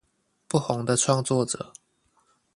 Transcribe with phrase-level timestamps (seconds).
[0.47, 1.71] 不紅的創作者